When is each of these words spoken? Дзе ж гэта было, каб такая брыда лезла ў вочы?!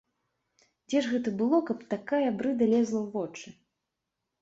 Дзе 0.87 0.97
ж 1.03 1.11
гэта 1.11 1.29
было, 1.43 1.61
каб 1.69 1.85
такая 1.93 2.25
брыда 2.43 2.73
лезла 2.75 2.99
ў 3.05 3.07
вочы?! 3.15 3.59